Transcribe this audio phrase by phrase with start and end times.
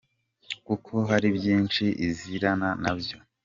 [0.67, 3.17] Kuko hari byinshi izirana na byo,.